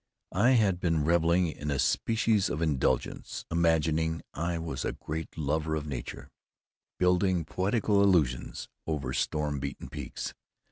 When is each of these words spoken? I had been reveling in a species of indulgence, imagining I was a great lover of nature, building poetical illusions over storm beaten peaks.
I 0.33 0.53
had 0.53 0.79
been 0.79 1.03
reveling 1.05 1.45
in 1.45 1.69
a 1.69 1.77
species 1.77 2.49
of 2.49 2.59
indulgence, 2.59 3.45
imagining 3.51 4.23
I 4.33 4.57
was 4.57 4.83
a 4.83 4.93
great 4.93 5.37
lover 5.37 5.75
of 5.75 5.85
nature, 5.85 6.31
building 6.97 7.45
poetical 7.45 8.01
illusions 8.01 8.67
over 8.87 9.13
storm 9.13 9.59
beaten 9.59 9.89
peaks. 9.89 10.33